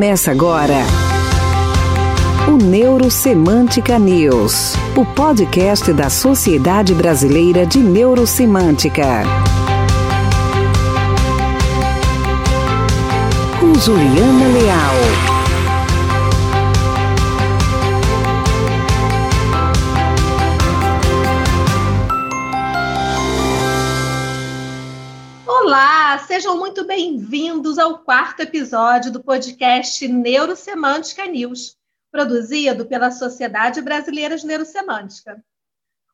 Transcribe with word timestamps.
Começa 0.00 0.30
agora 0.30 0.78
o 2.48 2.52
Neurosemântica 2.56 3.98
News, 3.98 4.72
o 4.96 5.04
podcast 5.04 5.92
da 5.92 6.08
Sociedade 6.08 6.94
Brasileira 6.94 7.66
de 7.66 7.80
Neurosemântica. 7.80 9.24
Com 13.60 13.74
Juliana 13.74 14.46
Leal. 14.46 15.29
Sejam 26.40 26.56
muito 26.56 26.86
bem-vindos 26.86 27.78
ao 27.78 27.98
quarto 27.98 28.40
episódio 28.40 29.12
do 29.12 29.22
podcast 29.22 30.08
Neurosemântica 30.08 31.26
News, 31.26 31.76
produzido 32.10 32.86
pela 32.86 33.10
Sociedade 33.10 33.82
Brasileira 33.82 34.38
de 34.38 34.46
Neurosemântica. 34.46 35.44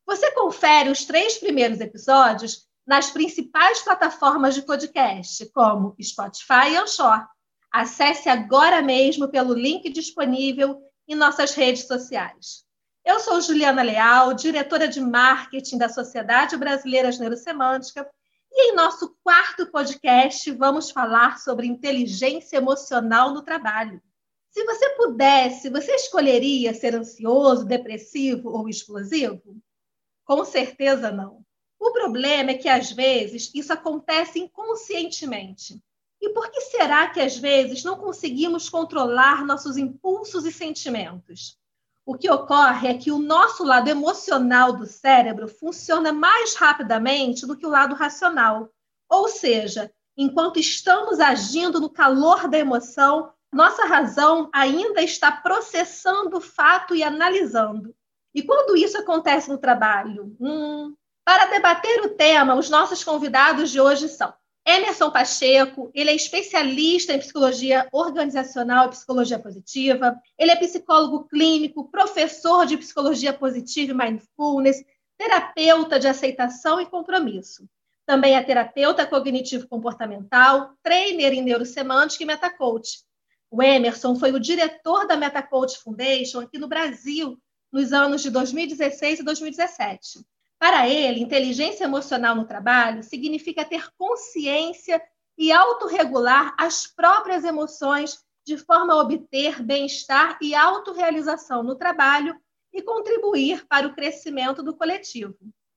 Você 0.05 0.29
confere 0.33 0.89
os 0.89 1.05
três 1.05 1.37
primeiros 1.37 1.79
episódios 1.79 2.67
nas 2.85 3.09
principais 3.09 3.81
plataformas 3.83 4.53
de 4.53 4.63
podcast, 4.63 5.49
como 5.53 5.95
Spotify 6.01 6.71
e 6.71 6.75
Anchor. 6.75 7.25
Acesse 7.71 8.27
agora 8.27 8.81
mesmo 8.81 9.29
pelo 9.29 9.53
link 9.53 9.89
disponível 9.89 10.81
em 11.07 11.15
nossas 11.15 11.53
redes 11.53 11.87
sociais. 11.87 12.65
Eu 13.05 13.21
sou 13.21 13.39
Juliana 13.39 13.81
Leal, 13.81 14.33
diretora 14.33 14.89
de 14.89 14.99
marketing 14.99 15.77
da 15.77 15.87
Sociedade 15.87 16.57
Brasileira 16.57 17.13
de 17.13 17.17
Neurosemântica 17.21 18.05
e 18.59 18.71
em 18.71 18.75
nosso 18.75 19.15
quarto 19.23 19.67
podcast, 19.67 20.51
vamos 20.53 20.89
falar 20.89 21.37
sobre 21.37 21.67
inteligência 21.67 22.57
emocional 22.57 23.31
no 23.31 23.43
trabalho. 23.43 24.01
Se 24.49 24.65
você 24.65 24.89
pudesse, 24.95 25.69
você 25.69 25.93
escolheria 25.93 26.73
ser 26.73 26.95
ansioso, 26.95 27.63
depressivo 27.63 28.49
ou 28.49 28.67
explosivo? 28.67 29.61
Com 30.25 30.43
certeza 30.43 31.11
não. 31.11 31.45
O 31.79 31.91
problema 31.91 32.49
é 32.49 32.57
que, 32.57 32.67
às 32.67 32.91
vezes, 32.91 33.51
isso 33.53 33.71
acontece 33.71 34.39
inconscientemente. 34.39 35.79
E 36.19 36.29
por 36.29 36.49
que 36.49 36.61
será 36.61 37.11
que, 37.11 37.19
às 37.19 37.37
vezes, 37.37 37.83
não 37.83 37.95
conseguimos 37.95 38.69
controlar 38.69 39.45
nossos 39.45 39.77
impulsos 39.77 40.45
e 40.45 40.51
sentimentos? 40.51 41.59
O 42.07 42.17
que 42.17 42.31
ocorre 42.31 42.87
é 42.87 42.93
que 42.93 43.11
o 43.11 43.19
nosso 43.19 43.65
lado 43.65 43.89
emocional 43.89 44.71
do 44.71 44.85
cérebro 44.85 45.45
funciona 45.45 46.13
mais 46.13 46.55
rapidamente 46.55 47.45
do 47.45 47.57
que 47.57 47.65
o 47.65 47.69
lado 47.69 47.93
racional. 47.95 48.69
Ou 49.09 49.27
seja, 49.27 49.91
enquanto 50.15 50.57
estamos 50.57 51.19
agindo 51.19 51.81
no 51.81 51.89
calor 51.89 52.47
da 52.47 52.57
emoção, 52.57 53.33
nossa 53.51 53.85
razão 53.85 54.49
ainda 54.53 55.01
está 55.01 55.29
processando 55.29 56.37
o 56.37 56.41
fato 56.41 56.95
e 56.95 57.03
analisando. 57.03 57.93
E 58.33 58.41
quando 58.41 58.77
isso 58.77 58.97
acontece 58.97 59.49
no 59.49 59.57
trabalho? 59.57 60.33
Hum, 60.39 60.95
para 61.25 61.47
debater 61.47 62.05
o 62.05 62.15
tema, 62.15 62.55
os 62.55 62.69
nossos 62.69 63.03
convidados 63.03 63.69
de 63.69 63.81
hoje 63.81 64.07
são 64.07 64.33
Emerson 64.69 65.09
Pacheco, 65.09 65.89
ele 65.93 66.09
é 66.09 66.13
especialista 66.13 67.13
em 67.13 67.19
psicologia 67.19 67.87
organizacional 67.89 68.87
e 68.87 68.89
psicologia 68.89 69.39
positiva. 69.39 70.19
Ele 70.37 70.51
é 70.51 70.57
psicólogo 70.57 71.23
clínico, 71.23 71.89
professor 71.89 72.65
de 72.65 72.75
psicologia 72.75 73.31
positiva 73.31 73.93
e 73.93 73.95
mindfulness, 73.95 74.83
terapeuta 75.17 75.97
de 75.97 76.09
aceitação 76.09 76.81
e 76.81 76.85
compromisso. 76.85 77.65
Também 78.05 78.35
é 78.35 78.43
terapeuta 78.43 79.07
cognitivo-comportamental, 79.07 80.73
trainer 80.83 81.31
em 81.31 81.41
neurosemântica 81.41 82.25
e 82.25 82.27
metacoach. 82.27 83.05
O 83.49 83.63
Emerson 83.63 84.17
foi 84.17 84.33
o 84.33 84.39
diretor 84.39 85.07
da 85.07 85.15
Metacoach 85.15 85.77
Foundation 85.79 86.41
aqui 86.41 86.57
no 86.57 86.67
Brasil 86.67 87.39
nos 87.71 87.93
anos 87.93 88.21
de 88.21 88.29
2016 88.29 89.21
e 89.21 89.23
2017. 89.23 90.25
Para 90.59 90.89
ele, 90.89 91.21
inteligência 91.21 91.83
emocional 91.83 92.35
no 92.35 92.45
trabalho 92.45 93.03
significa 93.03 93.63
ter 93.63 93.89
consciência 93.97 95.01
e 95.37 95.51
autorregular 95.51 96.55
as 96.57 96.87
próprias 96.87 97.43
emoções 97.43 98.19
de 98.45 98.57
forma 98.57 98.93
a 98.93 98.97
obter 98.97 99.61
bem-estar 99.61 100.37
e 100.41 100.55
autorrealização 100.55 101.61
no 101.61 101.75
trabalho 101.75 102.35
e 102.73 102.81
contribuir 102.81 103.65
para 103.67 103.87
o 103.87 103.93
crescimento 103.93 104.63
do 104.63 104.75
coletivo. 104.75 105.35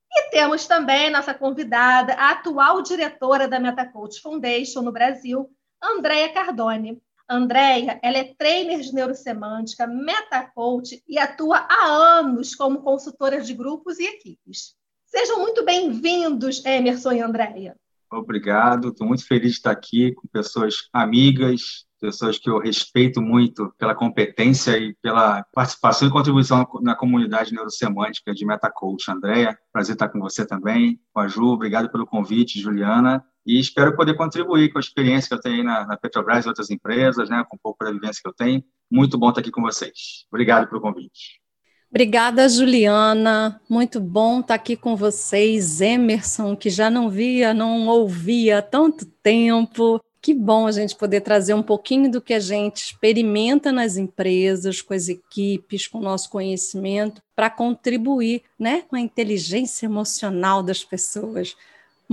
E 0.09 0.29
temos 0.29 0.65
também 0.67 1.09
nossa 1.09 1.33
convidada, 1.33 2.13
a 2.13 2.31
atual 2.31 2.81
diretora 2.81 3.47
da 3.47 3.59
MetaCoach 3.59 4.19
Foundation 4.21 4.81
no 4.81 4.91
Brasil, 4.91 5.49
Andréia 5.81 6.33
Cardone. 6.33 7.01
Andréia, 7.31 7.97
ela 8.03 8.17
é 8.17 8.25
trainer 8.37 8.81
de 8.81 8.93
neurosemântica, 8.93 9.87
metacoach 9.87 11.01
e 11.07 11.17
atua 11.17 11.59
há 11.59 11.85
anos 12.19 12.53
como 12.53 12.81
consultora 12.81 13.39
de 13.39 13.53
grupos 13.53 13.99
e 13.99 14.03
equipes. 14.03 14.75
Sejam 15.05 15.39
muito 15.39 15.63
bem-vindos, 15.63 16.61
Emerson 16.65 17.13
e 17.13 17.21
Andréia. 17.21 17.77
Obrigado, 18.11 18.89
estou 18.89 19.07
muito 19.07 19.25
feliz 19.25 19.51
de 19.51 19.57
estar 19.59 19.71
aqui 19.71 20.11
com 20.11 20.27
pessoas 20.27 20.89
amigas, 20.91 21.85
pessoas 22.01 22.37
que 22.37 22.49
eu 22.49 22.59
respeito 22.59 23.21
muito 23.21 23.73
pela 23.77 23.95
competência 23.95 24.77
e 24.77 24.93
pela 24.95 25.45
participação 25.53 26.09
e 26.09 26.11
contribuição 26.11 26.67
na 26.81 26.95
comunidade 26.95 27.53
neurosemântica 27.53 28.33
de 28.33 28.45
MetaCoach. 28.45 29.09
Andréia, 29.09 29.57
prazer 29.71 29.93
estar 29.93 30.09
com 30.09 30.19
você 30.19 30.45
também, 30.45 30.99
com 31.13 31.21
a 31.21 31.29
Ju, 31.29 31.45
obrigado 31.45 31.89
pelo 31.89 32.05
convite, 32.05 32.59
Juliana 32.59 33.25
e 33.45 33.59
espero 33.59 33.95
poder 33.95 34.15
contribuir 34.15 34.71
com 34.71 34.77
a 34.77 34.81
experiência 34.81 35.29
que 35.29 35.33
eu 35.35 35.41
tenho 35.41 35.63
na, 35.63 35.85
na 35.85 35.97
Petrobras 35.97 36.45
e 36.45 36.47
outras 36.47 36.69
empresas, 36.69 37.29
né, 37.29 37.43
com 37.49 37.55
um 37.55 37.59
pouco 37.61 37.83
da 37.83 37.91
vivência 37.91 38.21
que 38.21 38.29
eu 38.29 38.33
tenho. 38.33 38.63
Muito 38.89 39.17
bom 39.17 39.29
estar 39.29 39.41
aqui 39.41 39.51
com 39.51 39.61
vocês. 39.61 40.25
Obrigado 40.31 40.67
pelo 40.67 40.81
convite. 40.81 41.41
Obrigada, 41.89 42.47
Juliana. 42.47 43.59
Muito 43.69 43.99
bom 43.99 44.39
estar 44.39 44.53
aqui 44.53 44.77
com 44.77 44.95
vocês. 44.95 45.81
Emerson, 45.81 46.55
que 46.55 46.69
já 46.69 46.89
não 46.89 47.09
via, 47.09 47.53
não 47.53 47.87
ouvia 47.87 48.59
há 48.59 48.61
tanto 48.61 49.05
tempo. 49.05 49.99
Que 50.21 50.33
bom 50.33 50.67
a 50.67 50.71
gente 50.71 50.95
poder 50.95 51.19
trazer 51.19 51.53
um 51.53 51.63
pouquinho 51.63 52.09
do 52.09 52.21
que 52.21 52.33
a 52.33 52.39
gente 52.39 52.77
experimenta 52.77 53.73
nas 53.73 53.97
empresas, 53.97 54.81
com 54.81 54.93
as 54.93 55.09
equipes, 55.09 55.85
com 55.87 55.97
o 55.97 56.01
nosso 56.01 56.29
conhecimento, 56.29 57.21
para 57.35 57.49
contribuir 57.49 58.43
né, 58.57 58.83
com 58.87 58.95
a 58.95 58.99
inteligência 58.99 59.85
emocional 59.85 60.63
das 60.63 60.85
pessoas. 60.85 61.57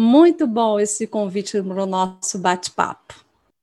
Muito 0.01 0.47
bom 0.47 0.79
esse 0.79 1.09
convite 1.09 1.61
para 1.61 1.83
o 1.83 1.85
nosso 1.85 2.39
bate-papo. 2.39 3.17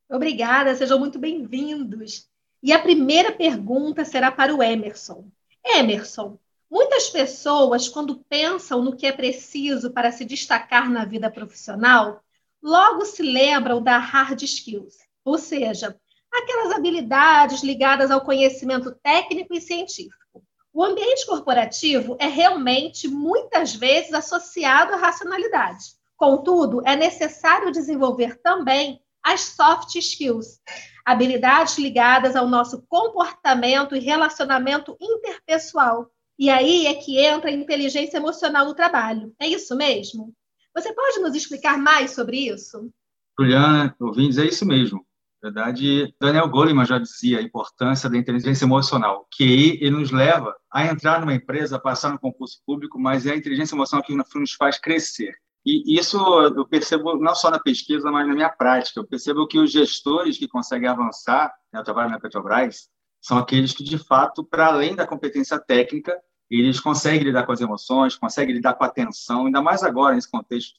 Obrigada, 0.09 0.75
sejam 0.75 0.99
muito 0.99 1.17
bem-vindos. 1.17 2.27
E 2.61 2.73
a 2.73 2.79
primeira 2.79 3.31
pergunta 3.31 4.03
será 4.03 4.29
para 4.29 4.53
o 4.53 4.61
Emerson. 4.61 5.29
Emerson, 5.63 6.37
muitas 6.69 7.09
pessoas, 7.09 7.87
quando 7.87 8.17
pensam 8.27 8.83
no 8.83 8.97
que 8.97 9.07
é 9.07 9.13
preciso 9.13 9.91
para 9.91 10.11
se 10.11 10.25
destacar 10.25 10.91
na 10.91 11.05
vida 11.05 11.31
profissional, 11.31 12.21
logo 12.61 13.05
se 13.05 13.23
lembram 13.23 13.81
da 13.81 13.97
hard 13.97 14.41
skills, 14.41 14.97
ou 15.23 15.37
seja, 15.37 15.97
aquelas 16.29 16.73
habilidades 16.73 17.63
ligadas 17.63 18.11
ao 18.11 18.19
conhecimento 18.19 18.91
técnico 18.91 19.53
e 19.53 19.61
científico. 19.61 20.43
O 20.73 20.83
ambiente 20.83 21.25
corporativo 21.25 22.17
é 22.19 22.27
realmente 22.27 23.07
muitas 23.07 23.73
vezes 23.73 24.13
associado 24.13 24.95
à 24.95 24.97
racionalidade. 24.97 25.95
Contudo, 26.17 26.81
é 26.85 26.95
necessário 26.95 27.71
desenvolver 27.71 28.39
também 28.41 29.01
as 29.23 29.41
soft 29.41 29.95
skills, 29.95 30.59
habilidades 31.03 31.77
ligadas 31.77 32.35
ao 32.35 32.47
nosso 32.47 32.85
comportamento 32.87 33.95
e 33.95 33.99
relacionamento 33.99 34.95
interpessoal. 35.01 36.09
E 36.37 36.49
aí 36.49 36.85
é 36.85 36.93
que 36.95 37.19
entra 37.19 37.49
a 37.49 37.53
inteligência 37.53 38.17
emocional 38.17 38.65
no 38.65 38.75
trabalho. 38.75 39.33
É 39.39 39.47
isso 39.47 39.75
mesmo? 39.75 40.33
Você 40.75 40.93
pode 40.93 41.19
nos 41.19 41.33
explicar 41.33 41.77
mais 41.77 42.11
sobre 42.11 42.49
isso? 42.49 42.91
Juliana, 43.39 43.95
ouvintes, 43.99 44.37
é 44.37 44.45
isso 44.45 44.65
mesmo. 44.65 45.05
Na 45.41 45.49
verdade, 45.49 46.13
Daniel 46.19 46.49
Goleman 46.49 46.85
já 46.85 46.97
dizia 46.97 47.39
a 47.39 47.41
importância 47.41 48.09
da 48.09 48.17
inteligência 48.17 48.65
emocional, 48.65 49.27
que 49.31 49.77
ele 49.79 49.91
nos 49.91 50.11
leva 50.11 50.55
a 50.71 50.85
entrar 50.85 51.19
numa 51.19 51.33
empresa, 51.33 51.79
passar 51.79 52.11
no 52.11 52.19
concurso 52.19 52.61
público, 52.65 52.99
mas 52.99 53.25
é 53.25 53.31
a 53.31 53.37
inteligência 53.37 53.75
emocional 53.75 54.03
que 54.03 54.15
nos 54.15 54.53
faz 54.53 54.79
crescer. 54.79 55.35
E 55.65 55.97
isso 55.97 56.17
eu 56.43 56.67
percebo 56.67 57.17
não 57.17 57.33
só 57.33 57.49
na 57.49 57.59
pesquisa, 57.59 58.11
mas 58.11 58.27
na 58.27 58.35
minha 58.35 58.49
prática. 58.49 58.99
Eu 58.99 59.07
percebo 59.07 59.47
que 59.47 59.57
os 59.57 59.71
gestores 59.71 60.37
que 60.37 60.47
conseguem 60.47 60.87
avançar, 60.87 61.51
né, 61.73 61.79
eu 61.79 61.83
trabalho 61.83 62.11
na 62.11 62.19
Petrobras, 62.19 62.87
são 63.19 63.39
aqueles 63.39 63.73
que, 63.73 63.83
de 63.83 63.97
fato, 63.97 64.43
para 64.43 64.67
além 64.67 64.95
da 64.95 65.07
competência 65.07 65.57
técnica, 65.57 66.15
eles 66.49 66.79
conseguem 66.79 67.23
lidar 67.23 67.43
com 67.43 67.51
as 67.51 67.61
emoções, 67.61 68.15
conseguem 68.15 68.53
lidar 68.53 68.75
com 68.75 68.83
a 68.83 68.89
tensão, 68.89 69.47
ainda 69.47 69.61
mais 69.61 69.81
agora, 69.81 70.13
nesse 70.13 70.29
contexto 70.29 70.75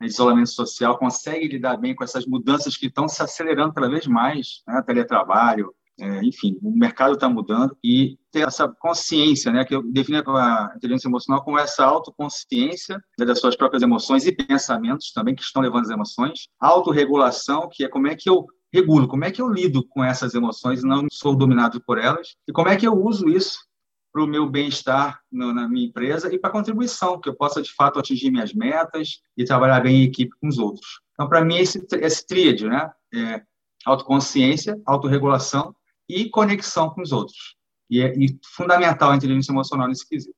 de 0.00 0.06
isolamento 0.06 0.48
social, 0.48 0.98
conseguem 0.98 1.48
lidar 1.48 1.76
bem 1.76 1.94
com 1.94 2.02
essas 2.02 2.24
mudanças 2.24 2.76
que 2.76 2.86
estão 2.86 3.06
se 3.06 3.22
acelerando 3.22 3.74
cada 3.74 3.90
vez 3.90 4.06
mais, 4.06 4.62
né? 4.66 4.82
teletrabalho, 4.82 5.74
é, 6.00 6.24
enfim, 6.24 6.58
o 6.62 6.70
mercado 6.70 7.14
está 7.14 7.28
mudando 7.28 7.76
e 7.84 8.18
ter 8.30 8.46
essa 8.46 8.66
consciência, 8.66 9.52
né, 9.52 9.64
que 9.64 9.74
eu 9.74 9.82
defino 9.82 10.18
a 10.36 10.72
inteligência 10.76 11.08
emocional 11.08 11.44
como 11.44 11.58
essa 11.58 11.84
autoconsciência 11.84 13.02
né, 13.18 13.26
das 13.26 13.38
suas 13.38 13.54
próprias 13.54 13.82
emoções 13.82 14.26
e 14.26 14.32
pensamentos 14.32 15.12
também 15.12 15.34
que 15.34 15.42
estão 15.42 15.62
levando 15.62 15.84
as 15.84 15.90
emoções, 15.90 16.48
autorregulação, 16.58 17.68
que 17.70 17.84
é 17.84 17.88
como 17.88 18.06
é 18.06 18.16
que 18.16 18.28
eu 18.28 18.46
regulo, 18.72 19.06
como 19.06 19.24
é 19.24 19.30
que 19.30 19.42
eu 19.42 19.48
lido 19.48 19.86
com 19.86 20.02
essas 20.02 20.34
emoções 20.34 20.82
e 20.82 20.86
não 20.86 21.06
sou 21.12 21.36
dominado 21.36 21.82
por 21.84 21.98
elas, 21.98 22.34
e 22.48 22.52
como 22.52 22.68
é 22.68 22.76
que 22.76 22.86
eu 22.86 22.94
uso 22.94 23.28
isso 23.28 23.58
para 24.12 24.24
o 24.24 24.26
meu 24.26 24.48
bem-estar 24.48 25.20
na 25.30 25.66
minha 25.68 25.86
empresa 25.86 26.32
e 26.32 26.38
para 26.38 26.50
a 26.50 26.52
contribuição, 26.52 27.18
que 27.18 27.28
eu 27.28 27.34
possa, 27.34 27.62
de 27.62 27.72
fato, 27.72 27.98
atingir 27.98 28.30
minhas 28.30 28.52
metas 28.52 29.20
e 29.36 29.44
trabalhar 29.44 29.80
bem 29.80 30.02
em 30.02 30.04
equipe 30.04 30.34
com 30.38 30.48
os 30.48 30.58
outros. 30.58 31.00
Então, 31.14 31.28
para 31.28 31.42
mim, 31.42 31.56
esse, 31.56 31.86
esse 31.92 32.26
tríade, 32.26 32.66
né? 32.68 32.90
É 33.14 33.42
autoconsciência, 33.86 34.80
autorregulação 34.86 35.74
e 36.08 36.28
conexão 36.28 36.90
com 36.90 37.02
os 37.02 37.12
outros. 37.12 37.56
E 37.90 38.00
é 38.00 38.12
e 38.16 38.38
fundamental 38.54 39.10
a 39.10 39.16
inteligência 39.16 39.52
emocional 39.52 39.88
nesse 39.88 40.08
quesito. 40.08 40.36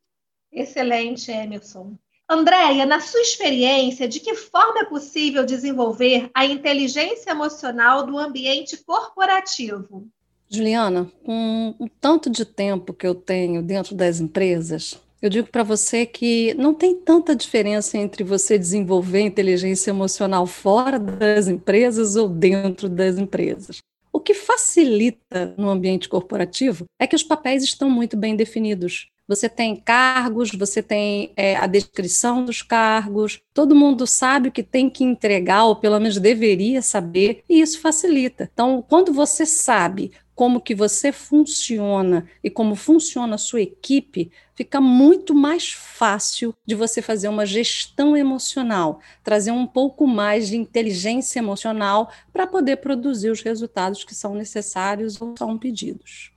Excelente, 0.53 1.31
Emerson. 1.31 1.97
Andréia, 2.29 2.87
na 2.87 3.01
sua 3.01 3.21
experiência, 3.21 4.09
de 4.09 4.19
que 4.19 4.35
forma 4.35 4.81
é 4.81 4.85
possível 4.85 5.45
desenvolver 5.45 6.31
a 6.35 6.47
inteligência 6.47 7.31
emocional 7.31 8.07
do 8.07 8.19
ambiente 8.19 8.79
corporativo? 8.79 10.09
Juliana, 10.49 11.11
com 11.25 11.75
o 11.79 11.89
tanto 11.89 12.31
de 12.31 12.45
tempo 12.45 12.95
que 12.95 13.07
eu 13.07 13.15
tenho 13.15 13.63
dentro 13.63 13.95
das 13.95 14.21
empresas, 14.21 14.99
eu 15.21 15.29
digo 15.29 15.49
para 15.49 15.63
você 15.63 16.07
que 16.07 16.55
não 16.55 16.75
tem 16.75 16.95
tanta 16.95 17.35
diferença 17.35 17.99
entre 17.99 18.23
você 18.23 18.59
desenvolver 18.59 19.21
inteligência 19.21 19.91
emocional 19.91 20.47
fora 20.47 20.99
das 20.99 21.49
empresas 21.49 22.15
ou 22.15 22.29
dentro 22.29 22.89
das 22.89 23.19
empresas. 23.19 23.79
O 24.15 24.21
que 24.21 24.33
facilita 24.33 25.57
no 25.59 25.69
ambiente 25.69 26.09
corporativo 26.09 26.85
é 27.01 27.07
que 27.07 27.17
os 27.17 27.25
papéis 27.25 27.65
estão 27.65 27.91
muito 27.91 28.17
bem 28.17 28.37
definidos. 28.37 29.09
Você 29.27 29.49
tem 29.49 29.75
cargos, 29.75 30.53
você 30.53 30.81
tem 30.81 31.33
é, 31.37 31.57
a 31.57 31.67
descrição 31.67 32.45
dos 32.45 32.63
cargos, 32.63 33.41
todo 33.53 33.75
mundo 33.75 34.07
sabe 34.07 34.51
o 34.51 34.53
que 34.53 34.63
tem 34.63 34.89
que 34.89 35.03
entregar, 35.03 35.65
ou 35.65 35.75
pelo 35.75 35.99
menos 35.99 36.19
deveria 36.19 36.81
saber, 36.81 37.43
e 37.49 37.61
isso 37.61 37.81
facilita. 37.81 38.49
Então, 38.53 38.85
quando 38.89 39.13
você 39.13 39.45
sabe 39.45 40.13
como 40.35 40.61
que 40.61 40.75
você 40.75 41.13
funciona 41.13 42.29
e 42.43 42.51
como 42.51 42.75
funciona 42.75 43.37
a 43.37 43.39
sua 43.39 43.63
equipe, 43.63 44.31
fica 44.55 44.81
muito 44.81 45.35
mais 45.35 45.73
fácil 45.73 46.55
de 46.67 46.75
você 46.75 47.01
fazer 47.01 47.29
uma 47.29 47.47
gestão 47.47 48.17
emocional, 48.17 49.01
trazer 49.23 49.53
um 49.53 49.67
pouco 49.67 50.07
mais 50.07 50.49
de 50.49 50.57
inteligência 50.57 51.39
emocional 51.39 52.11
para 52.33 52.47
poder 52.47 52.77
produzir 52.77 53.31
os 53.31 53.43
resultados 53.43 54.05
que 54.05 54.15
são 54.15 54.35
necessários 54.35 55.21
ou 55.21 55.35
são 55.39 55.57
pedidos. 55.57 56.33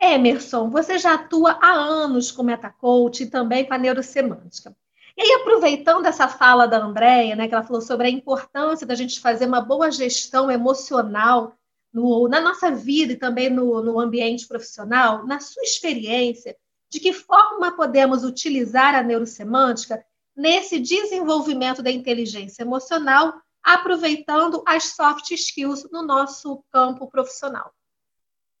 Emerson, 0.00 0.70
você 0.70 0.98
já 0.98 1.14
atua 1.14 1.58
há 1.60 1.72
anos 1.72 2.30
com 2.30 2.42
MetaCoach 2.42 3.22
e 3.22 3.26
também 3.26 3.66
com 3.66 3.74
a 3.74 3.78
neurosemântica. 3.78 4.74
E 5.14 5.22
aí, 5.22 5.40
aproveitando 5.42 6.06
essa 6.06 6.26
fala 6.26 6.66
da 6.66 6.78
Andrea, 6.78 7.36
né, 7.36 7.46
que 7.46 7.52
ela 7.52 7.62
falou 7.62 7.82
sobre 7.82 8.06
a 8.06 8.10
importância 8.10 8.86
da 8.86 8.94
gente 8.94 9.20
fazer 9.20 9.44
uma 9.44 9.60
boa 9.60 9.90
gestão 9.90 10.50
emocional 10.50 11.54
no, 11.92 12.28
na 12.28 12.40
nossa 12.40 12.70
vida 12.70 13.12
e 13.12 13.16
também 13.16 13.50
no, 13.50 13.82
no 13.82 13.98
ambiente 13.98 14.46
profissional, 14.46 15.26
na 15.26 15.40
sua 15.40 15.62
experiência, 15.62 16.56
de 16.90 17.00
que 17.00 17.12
forma 17.12 17.76
podemos 17.76 18.24
utilizar 18.24 18.94
a 18.94 19.02
neurosemântica 19.02 20.02
nesse 20.36 20.78
desenvolvimento 20.78 21.82
da 21.82 21.90
inteligência 21.90 22.62
emocional, 22.62 23.34
aproveitando 23.62 24.62
as 24.66 24.94
soft 24.94 25.30
skills 25.32 25.86
no 25.92 26.02
nosso 26.02 26.64
campo 26.72 27.10
profissional? 27.10 27.72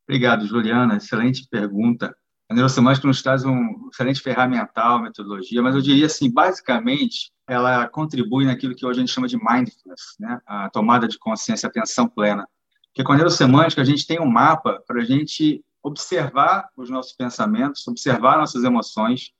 Obrigado, 0.06 0.46
Juliana. 0.46 0.96
Excelente 0.96 1.46
pergunta. 1.48 2.14
A 2.48 2.54
neurosemântica 2.54 3.06
nos 3.06 3.22
traz 3.22 3.44
um 3.44 3.88
excelente 3.92 4.20
ferramental, 4.20 5.00
metodologia, 5.00 5.62
mas 5.62 5.74
eu 5.74 5.80
diria 5.80 6.06
assim, 6.06 6.28
basicamente, 6.28 7.30
ela 7.48 7.88
contribui 7.88 8.44
naquilo 8.44 8.74
que 8.74 8.84
hoje 8.84 8.98
a 8.98 9.02
gente 9.02 9.12
chama 9.12 9.28
de 9.28 9.36
mindfulness, 9.36 10.16
né? 10.18 10.40
a 10.44 10.68
tomada 10.68 11.06
de 11.06 11.16
consciência, 11.16 11.68
atenção 11.68 12.08
plena. 12.08 12.48
Porque 12.90 13.04
com 13.04 13.12
a 13.12 13.16
neurosemântica 13.16 13.80
a 13.82 13.84
gente 13.84 14.06
tem 14.06 14.20
um 14.20 14.26
mapa 14.26 14.82
para 14.86 15.00
a 15.00 15.04
gente 15.04 15.64
observar 15.82 16.68
os 16.76 16.90
nossos 16.90 17.12
pensamentos, 17.12 17.86
observar 17.88 18.38
nossas 18.38 18.64
emoções, 18.64 19.32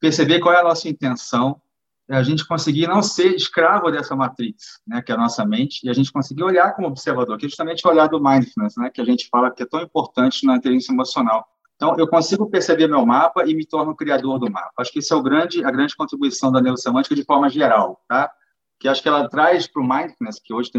perceber 0.00 0.40
qual 0.40 0.54
é 0.54 0.60
a 0.60 0.64
nossa 0.64 0.88
intenção, 0.88 1.60
a 2.08 2.22
gente 2.22 2.46
conseguir 2.46 2.86
não 2.86 3.02
ser 3.02 3.34
escravo 3.34 3.90
dessa 3.90 4.14
matrix, 4.14 4.78
né, 4.86 5.00
que 5.00 5.10
é 5.10 5.14
a 5.14 5.18
nossa 5.18 5.44
mente, 5.44 5.80
e 5.84 5.88
a 5.88 5.92
gente 5.92 6.12
conseguir 6.12 6.42
olhar 6.42 6.74
como 6.74 6.86
observador, 6.88 7.38
que 7.38 7.46
é 7.46 7.48
justamente 7.48 7.86
o 7.86 7.90
olhar 7.90 8.08
do 8.08 8.22
mindfulness, 8.22 8.76
né, 8.76 8.90
que 8.90 9.00
a 9.00 9.04
gente 9.04 9.28
fala 9.30 9.50
que 9.50 9.62
é 9.62 9.66
tão 9.66 9.80
importante 9.80 10.46
na 10.46 10.56
inteligência 10.56 10.92
emocional. 10.92 11.46
Então, 11.76 11.96
eu 11.98 12.06
consigo 12.06 12.48
perceber 12.48 12.86
meu 12.86 13.04
mapa 13.04 13.44
e 13.46 13.54
me 13.54 13.66
torno 13.66 13.96
criador 13.96 14.38
do 14.38 14.50
mapa. 14.50 14.70
Acho 14.78 14.92
que 14.92 15.00
isso 15.00 15.12
é 15.12 15.16
o 15.16 15.22
grande, 15.22 15.64
a 15.64 15.70
grande 15.70 15.96
contribuição 15.96 16.52
da 16.52 16.60
neurosemântica 16.60 17.14
de 17.14 17.24
forma 17.24 17.48
geral, 17.48 18.00
tá? 18.08 18.30
Que 18.78 18.88
acho 18.88 19.02
que 19.02 19.08
ela 19.08 19.28
traz 19.28 19.66
para 19.66 19.82
o 19.82 19.88
mindfulness, 19.88 20.40
que 20.42 20.52
hoje 20.52 20.70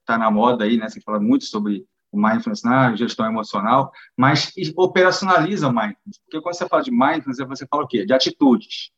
está 0.00 0.18
na 0.18 0.30
moda 0.30 0.64
aí, 0.64 0.76
né? 0.76 0.88
Você 0.88 1.00
fala 1.00 1.20
muito 1.20 1.44
sobre 1.44 1.86
o 2.12 2.20
mindfulness 2.20 2.62
na 2.62 2.94
gestão 2.94 3.26
emocional, 3.26 3.90
mas 4.16 4.52
operacionaliza 4.76 5.68
o 5.68 5.72
mindfulness. 5.72 6.18
Porque 6.24 6.40
quando 6.40 6.54
você 6.54 6.68
fala 6.68 6.82
de 6.82 6.90
mindfulness, 6.90 7.38
você 7.46 7.66
fala 7.66 7.84
o 7.84 7.88
quê? 7.88 8.04
De 8.04 8.12
atitudes 8.12 8.90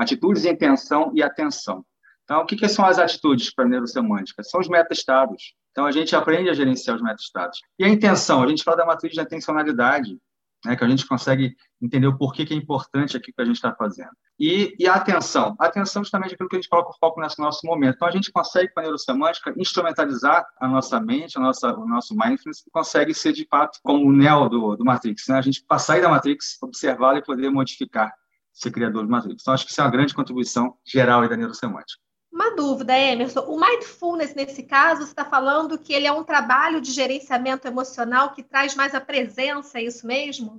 atitudes, 0.00 0.44
intenção 0.44 1.12
e 1.14 1.22
atenção. 1.22 1.84
Então, 2.24 2.40
o 2.40 2.46
que, 2.46 2.56
que 2.56 2.68
são 2.68 2.84
as 2.86 2.98
atitudes 2.98 3.52
para 3.52 3.64
a 3.64 3.68
neurosemântica? 3.68 4.42
São 4.42 4.60
os 4.60 4.68
metaestados. 4.68 5.54
Então, 5.72 5.84
a 5.84 5.92
gente 5.92 6.14
aprende 6.16 6.48
a 6.48 6.54
gerenciar 6.54 6.96
os 6.96 7.02
metaestados. 7.02 7.60
E 7.78 7.84
a 7.84 7.88
intenção? 7.88 8.42
A 8.42 8.48
gente 8.48 8.62
fala 8.62 8.78
da 8.78 8.86
matriz 8.86 9.12
de 9.12 9.20
intencionalidade, 9.20 10.16
né, 10.64 10.76
que 10.76 10.84
a 10.84 10.88
gente 10.88 11.06
consegue 11.06 11.54
entender 11.82 12.06
o 12.06 12.16
porquê 12.16 12.46
que 12.46 12.54
é 12.54 12.56
importante 12.56 13.16
aquilo 13.16 13.34
que 13.34 13.42
a 13.42 13.44
gente 13.44 13.56
está 13.56 13.74
fazendo. 13.74 14.10
E, 14.40 14.74
e, 14.78 14.88
a 14.88 14.94
atenção? 14.94 15.54
A 15.58 15.66
atenção 15.66 16.02
justamente 16.02 16.30
é 16.30 16.34
aquilo 16.34 16.48
que 16.48 16.56
a 16.56 16.58
gente 16.58 16.68
coloca 16.70 16.88
o 16.88 16.98
foco 16.98 17.20
nesse 17.20 17.38
nosso 17.38 17.60
momento. 17.66 17.96
Então, 17.96 18.08
a 18.08 18.10
gente 18.10 18.32
consegue, 18.32 18.72
com 18.72 18.80
a 18.80 18.82
neurosemântica, 18.84 19.52
instrumentalizar 19.54 20.46
a 20.58 20.66
nossa 20.66 20.98
mente, 20.98 21.36
a 21.36 21.40
nossa, 21.40 21.74
o 21.74 21.86
nosso 21.86 22.14
mindfulness, 22.16 22.64
consegue 22.72 23.12
ser, 23.12 23.34
de 23.34 23.46
fato, 23.46 23.78
como 23.82 24.06
o 24.06 24.12
Neo 24.12 24.48
do, 24.48 24.76
do 24.76 24.84
Matrix. 24.84 25.28
Né? 25.28 25.36
A 25.36 25.42
gente 25.42 25.62
sair 25.78 26.00
da 26.00 26.08
Matrix, 26.08 26.56
observá-la 26.62 27.18
e 27.18 27.22
poder 27.22 27.50
modificar 27.50 28.10
ser 28.52 28.70
criador 28.70 29.04
de 29.04 29.10
matriz. 29.10 29.36
Então, 29.40 29.54
acho 29.54 29.64
que 29.64 29.72
isso 29.72 29.80
é 29.80 29.84
uma 29.84 29.90
grande 29.90 30.14
contribuição 30.14 30.76
geral 30.84 31.26
da 31.28 31.36
neurosemântica. 31.36 32.00
Uma 32.32 32.54
dúvida, 32.54 32.96
Emerson. 32.96 33.40
O 33.40 33.60
mindfulness, 33.60 34.34
nesse 34.34 34.62
caso, 34.62 35.02
você 35.02 35.10
está 35.10 35.24
falando 35.24 35.78
que 35.78 35.92
ele 35.92 36.06
é 36.06 36.12
um 36.12 36.24
trabalho 36.24 36.80
de 36.80 36.92
gerenciamento 36.92 37.66
emocional 37.66 38.32
que 38.32 38.42
traz 38.42 38.74
mais 38.74 38.94
a 38.94 39.00
presença, 39.00 39.78
é 39.78 39.84
isso 39.84 40.06
mesmo? 40.06 40.56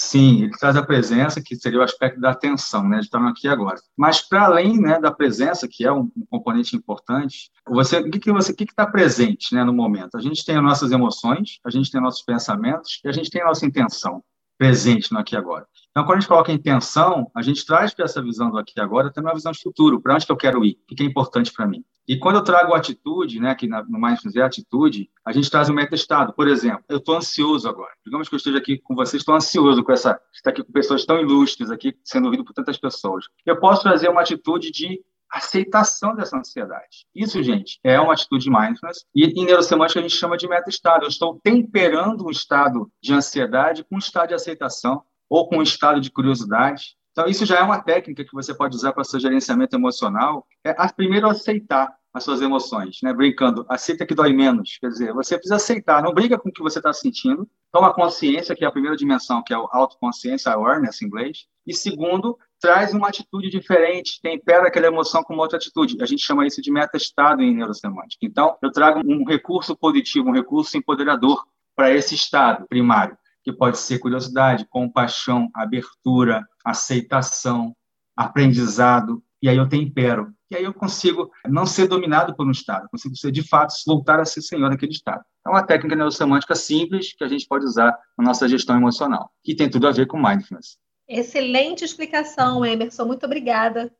Sim, 0.00 0.44
ele 0.44 0.52
traz 0.52 0.76
a 0.76 0.82
presença, 0.82 1.42
que 1.42 1.56
seria 1.56 1.80
o 1.80 1.82
aspecto 1.82 2.20
da 2.20 2.30
atenção, 2.30 2.88
né, 2.88 3.00
de 3.00 3.06
estar 3.06 3.20
aqui 3.26 3.48
agora. 3.48 3.80
Mas 3.96 4.20
para 4.20 4.44
além, 4.44 4.80
né, 4.80 5.00
da 5.00 5.10
presença, 5.10 5.66
que 5.66 5.84
é 5.84 5.90
um, 5.90 6.08
componente 6.30 6.76
importante, 6.76 7.50
você, 7.66 7.98
o 7.98 8.08
que 8.08 8.20
que 8.20 8.30
você, 8.30 8.52
o 8.52 8.54
que 8.54 8.62
está 8.62 8.86
presente, 8.86 9.52
né, 9.52 9.64
no 9.64 9.72
momento? 9.72 10.16
A 10.16 10.20
gente 10.20 10.44
tem 10.44 10.56
as 10.56 10.62
nossas 10.62 10.92
emoções, 10.92 11.58
a 11.64 11.70
gente 11.70 11.90
tem 11.90 12.00
nossos 12.00 12.22
pensamentos 12.22 13.00
e 13.04 13.08
a 13.08 13.12
gente 13.12 13.28
tem 13.28 13.42
a 13.42 13.46
nossa 13.46 13.66
intenção 13.66 14.22
presente 14.56 15.12
no 15.12 15.18
aqui 15.18 15.36
agora. 15.36 15.66
Então, 15.98 16.06
quando 16.06 16.18
a 16.18 16.20
gente 16.20 16.28
coloca 16.28 16.52
intenção, 16.52 17.28
a 17.34 17.42
gente 17.42 17.66
traz 17.66 17.92
para 17.92 18.04
essa 18.04 18.22
visão 18.22 18.52
do 18.52 18.56
aqui 18.56 18.74
e 18.76 18.80
agora 18.80 19.12
também 19.12 19.30
uma 19.32 19.34
visão 19.34 19.50
de 19.50 19.58
futuro, 19.60 20.00
para 20.00 20.14
onde 20.14 20.24
que 20.24 20.30
eu 20.30 20.36
quero 20.36 20.64
ir, 20.64 20.78
o 20.88 20.94
que 20.94 21.02
é 21.02 21.04
importante 21.04 21.52
para 21.52 21.66
mim. 21.66 21.84
E 22.06 22.16
quando 22.16 22.36
eu 22.36 22.44
trago 22.44 22.72
atitude, 22.72 23.40
né, 23.40 23.52
que 23.56 23.66
no 23.66 23.98
Mindfulness 24.00 24.36
é 24.36 24.42
atitude, 24.42 25.10
a 25.24 25.32
gente 25.32 25.50
traz 25.50 25.68
um 25.68 25.74
meta-estado. 25.74 26.32
Por 26.32 26.46
exemplo, 26.46 26.84
eu 26.88 26.98
estou 26.98 27.16
ansioso 27.16 27.68
agora. 27.68 27.90
Digamos 28.06 28.28
que 28.28 28.34
eu 28.36 28.36
esteja 28.36 28.58
aqui 28.58 28.78
com 28.78 28.94
vocês, 28.94 29.22
estou 29.22 29.34
ansioso 29.34 29.82
com 29.82 29.90
essa, 29.90 30.20
estar 30.32 30.50
aqui 30.50 30.62
com 30.62 30.70
pessoas 30.70 31.04
tão 31.04 31.18
ilustres 31.18 31.68
aqui, 31.68 31.92
sendo 32.04 32.26
ouvido 32.26 32.44
por 32.44 32.52
tantas 32.52 32.78
pessoas. 32.78 33.24
Eu 33.44 33.58
posso 33.58 33.82
trazer 33.82 34.08
uma 34.08 34.20
atitude 34.20 34.70
de 34.70 35.00
aceitação 35.28 36.14
dessa 36.14 36.38
ansiedade. 36.38 37.06
Isso, 37.12 37.42
gente, 37.42 37.80
é 37.82 37.98
uma 37.98 38.12
atitude 38.12 38.44
de 38.44 38.50
mindfulness. 38.50 39.04
E 39.12 39.24
em 39.24 39.44
neurosemântica 39.44 39.98
a 39.98 40.02
gente 40.02 40.14
chama 40.14 40.36
de 40.36 40.48
meta-estado. 40.48 41.04
Eu 41.04 41.08
estou 41.08 41.40
temperando 41.42 42.24
um 42.24 42.30
estado 42.30 42.88
de 43.02 43.12
ansiedade 43.12 43.84
com 43.84 43.96
um 43.96 43.98
estado 43.98 44.28
de 44.28 44.34
aceitação 44.34 45.02
ou 45.28 45.48
com 45.48 45.58
um 45.58 45.62
estado 45.62 46.00
de 46.00 46.10
curiosidade. 46.10 46.96
Então, 47.12 47.26
isso 47.26 47.44
já 47.44 47.58
é 47.58 47.62
uma 47.62 47.82
técnica 47.82 48.24
que 48.24 48.32
você 48.32 48.54
pode 48.54 48.76
usar 48.76 48.92
para 48.92 49.02
seu 49.02 49.18
gerenciamento 49.18 49.74
emocional. 49.74 50.46
É, 50.64 50.72
primeiro, 50.92 51.28
aceitar 51.28 51.92
as 52.12 52.24
suas 52.24 52.40
emoções, 52.40 52.98
né? 53.02 53.12
Brincando, 53.12 53.66
aceita 53.68 54.06
que 54.06 54.14
dói 54.14 54.32
menos. 54.32 54.78
Quer 54.80 54.88
dizer, 54.88 55.12
você 55.12 55.34
precisa 55.34 55.56
aceitar, 55.56 56.02
não 56.02 56.12
briga 56.12 56.38
com 56.38 56.48
o 56.48 56.52
que 56.52 56.62
você 56.62 56.78
está 56.78 56.92
sentindo. 56.92 57.48
Toma 57.72 57.92
consciência, 57.92 58.54
que 58.54 58.64
é 58.64 58.68
a 58.68 58.72
primeira 58.72 58.96
dimensão, 58.96 59.42
que 59.42 59.52
é 59.52 59.58
o 59.58 59.68
autoconsciência, 59.70 60.52
awareness 60.52 61.02
em 61.02 61.06
inglês. 61.06 61.46
E 61.66 61.74
segundo, 61.74 62.38
traz 62.60 62.94
uma 62.94 63.08
atitude 63.08 63.50
diferente, 63.50 64.20
tempera 64.22 64.68
aquela 64.68 64.86
emoção 64.86 65.22
com 65.22 65.34
uma 65.34 65.42
outra 65.42 65.58
atitude. 65.58 66.00
A 66.00 66.06
gente 66.06 66.22
chama 66.22 66.46
isso 66.46 66.62
de 66.62 66.70
meta-estado 66.70 67.42
em 67.42 67.54
neurosemântica. 67.54 68.24
Então, 68.24 68.56
eu 68.62 68.72
trago 68.72 69.00
um 69.04 69.24
recurso 69.24 69.76
positivo, 69.76 70.28
um 70.28 70.32
recurso 70.32 70.76
empoderador 70.76 71.44
para 71.76 71.92
esse 71.92 72.14
estado 72.14 72.66
primário 72.68 73.16
que 73.48 73.52
pode 73.56 73.78
ser 73.78 73.98
curiosidade, 73.98 74.66
compaixão, 74.68 75.48
abertura, 75.54 76.46
aceitação, 76.62 77.74
aprendizado, 78.14 79.22
e 79.40 79.48
aí 79.48 79.56
eu 79.56 79.66
tempero. 79.66 80.34
E 80.50 80.56
aí 80.56 80.64
eu 80.64 80.74
consigo 80.74 81.30
não 81.46 81.64
ser 81.64 81.86
dominado 81.86 82.36
por 82.36 82.46
um 82.46 82.50
estado, 82.50 82.88
consigo 82.90 83.16
ser, 83.16 83.30
de 83.30 83.42
fato, 83.42 83.72
voltar 83.86 84.20
a 84.20 84.24
ser 84.26 84.42
senhor 84.42 84.68
daquele 84.68 84.92
estado. 84.92 85.22
É 85.46 85.48
uma 85.48 85.62
técnica 85.62 85.96
neurosemântica 85.96 86.54
simples 86.54 87.14
que 87.14 87.24
a 87.24 87.28
gente 87.28 87.46
pode 87.46 87.64
usar 87.64 87.98
na 88.18 88.24
nossa 88.24 88.46
gestão 88.46 88.76
emocional, 88.76 89.30
que 89.42 89.54
tem 89.54 89.70
tudo 89.70 89.88
a 89.88 89.92
ver 89.92 90.06
com 90.06 90.18
mindfulness. 90.18 90.76
Excelente 91.08 91.84
explicação, 91.84 92.66
Emerson. 92.66 93.06
Muito 93.06 93.24
obrigada. 93.24 93.90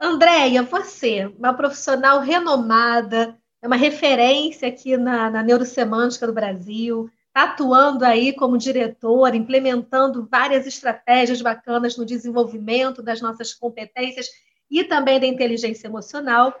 Andréia, 0.00 0.62
você, 0.62 1.26
uma 1.36 1.54
profissional 1.54 2.20
renomada, 2.20 3.36
é 3.60 3.66
uma 3.66 3.76
referência 3.76 4.68
aqui 4.68 4.96
na, 4.96 5.28
na 5.28 5.42
neurosemântica 5.42 6.26
do 6.26 6.32
Brasil, 6.32 7.10
está 7.30 7.44
atuando 7.44 8.04
aí 8.04 8.32
como 8.32 8.58
diretor, 8.58 9.34
implementando 9.34 10.26
várias 10.30 10.66
estratégias 10.66 11.40
bacanas 11.40 11.96
no 11.96 12.04
desenvolvimento 12.04 13.02
das 13.02 13.20
nossas 13.20 13.54
competências 13.54 14.28
e 14.70 14.84
também 14.84 15.18
da 15.18 15.26
inteligência 15.26 15.86
emocional. 15.86 16.54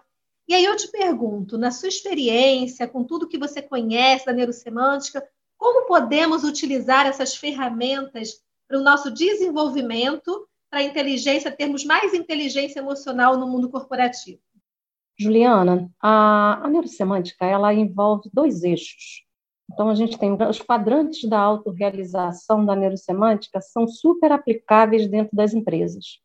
E 0.48 0.54
aí 0.54 0.64
eu 0.64 0.76
te 0.76 0.88
pergunto, 0.88 1.58
na 1.58 1.70
sua 1.70 1.88
experiência, 1.88 2.88
com 2.88 3.04
tudo 3.04 3.28
que 3.28 3.38
você 3.38 3.60
conhece 3.60 4.26
da 4.26 4.32
neurosemântica, 4.32 5.22
como 5.56 5.86
podemos 5.86 6.44
utilizar 6.44 7.06
essas 7.06 7.36
ferramentas 7.36 8.40
para 8.66 8.78
o 8.78 8.82
nosso 8.82 9.10
desenvolvimento, 9.10 10.48
para 10.70 10.80
a 10.80 10.84
inteligência, 10.84 11.50
termos 11.50 11.84
mais 11.84 12.14
inteligência 12.14 12.78
emocional 12.78 13.36
no 13.36 13.48
mundo 13.48 13.68
corporativo? 13.68 14.40
Juliana, 15.18 15.90
a, 16.00 16.64
a 16.64 16.68
neurosemântica 16.68 17.44
ela 17.44 17.74
envolve 17.74 18.30
dois 18.32 18.62
eixos. 18.62 19.28
Então, 19.72 19.88
a 19.88 19.94
gente 19.94 20.18
tem 20.18 20.36
os 20.48 20.60
quadrantes 20.60 21.28
da 21.28 21.38
autorrealização 21.38 22.64
da 22.64 22.74
neurosemântica 22.74 23.60
são 23.60 23.86
super 23.86 24.32
aplicáveis 24.32 25.06
dentro 25.06 25.36
das 25.36 25.54
empresas. 25.54 26.18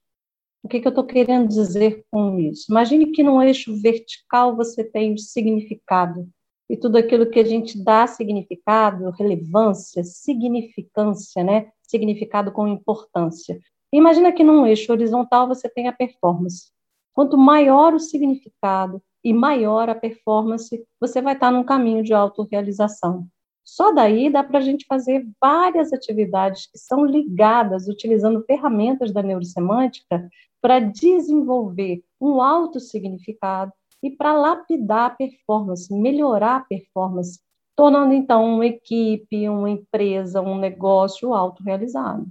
O 0.63 0.67
que, 0.67 0.79
que 0.79 0.87
eu 0.87 0.89
estou 0.89 1.05
querendo 1.05 1.47
dizer 1.47 2.03
com 2.09 2.39
isso? 2.39 2.71
Imagine 2.71 3.11
que 3.11 3.21
no 3.21 3.41
eixo 3.41 3.79
vertical 3.79 4.55
você 4.55 4.83
tem 4.83 5.13
o 5.13 5.19
significado 5.19 6.27
e 6.67 6.75
tudo 6.75 6.97
aquilo 6.97 7.29
que 7.29 7.39
a 7.39 7.43
gente 7.43 7.81
dá 7.83 8.07
significado, 8.07 9.11
relevância, 9.11 10.03
significância, 10.03 11.43
né? 11.43 11.69
Significado 11.83 12.51
com 12.51 12.67
importância. 12.67 13.59
Imagina 13.93 14.31
que 14.31 14.43
num 14.43 14.65
eixo 14.65 14.91
horizontal 14.91 15.47
você 15.47 15.69
tem 15.69 15.87
a 15.87 15.93
performance. 15.93 16.71
Quanto 17.13 17.37
maior 17.37 17.93
o 17.93 17.99
significado 17.99 19.01
e 19.23 19.33
maior 19.33 19.87
a 19.87 19.95
performance, 19.95 20.83
você 20.99 21.21
vai 21.21 21.35
estar 21.35 21.51
num 21.51 21.63
caminho 21.63 22.03
de 22.03 22.13
autorrealização. 22.13 23.27
Só 23.65 23.91
daí 23.91 24.29
dá 24.29 24.43
para 24.43 24.59
a 24.59 24.61
gente 24.61 24.85
fazer 24.87 25.27
várias 25.41 25.91
atividades 25.91 26.67
que 26.67 26.77
são 26.77 27.03
ligadas, 27.03 27.87
utilizando 27.87 28.45
ferramentas 28.45 29.11
da 29.11 29.23
neurosemântica, 29.23 30.29
para 30.61 30.79
desenvolver 30.79 32.03
um 32.21 32.41
alto 32.41 32.79
significado 32.79 33.71
e 34.03 34.11
para 34.11 34.33
lapidar 34.33 35.07
a 35.07 35.09
performance, 35.09 35.91
melhorar 35.91 36.57
a 36.57 36.63
performance, 36.63 37.39
tornando 37.75 38.13
então 38.13 38.45
uma 38.45 38.65
equipe, 38.65 39.49
uma 39.49 39.69
empresa, 39.69 40.41
um 40.41 40.57
negócio 40.57 41.33
autorrealizado. 41.33 42.27